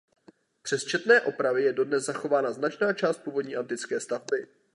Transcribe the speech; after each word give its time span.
Přes 0.61 0.83
četné 0.85 1.21
opravy 1.21 1.63
je 1.63 1.73
dodnes 1.73 2.05
zachována 2.05 2.51
značná 2.51 2.93
část 2.93 3.17
původní 3.17 3.55
antické 3.55 3.99
stavby. 3.99 4.47